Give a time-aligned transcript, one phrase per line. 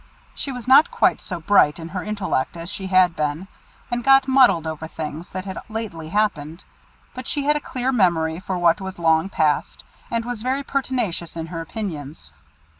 [0.33, 3.47] She was not quite so bright in her intellect as she had been,
[3.91, 6.65] and got muddled over things that had lately happened;
[7.13, 11.37] but she had a clear memory for what was long past, and was very pertinacious
[11.37, 12.33] in her opinions.